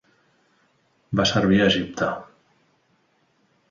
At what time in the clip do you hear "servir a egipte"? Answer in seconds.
1.33-2.11